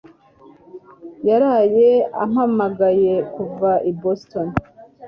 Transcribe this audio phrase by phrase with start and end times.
[1.27, 1.89] yaraye
[2.23, 4.47] ampamagaye kuva i Boston